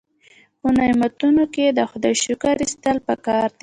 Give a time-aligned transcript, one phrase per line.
[0.59, 3.59] په نعمتونو کې د خدای شکر ایستل پکار دي.